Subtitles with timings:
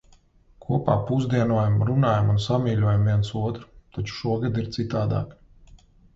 [0.67, 3.69] Kopā pusdienojam, runājam un samīļojam viens otru.
[3.99, 5.39] Taču šogad ir citādāk.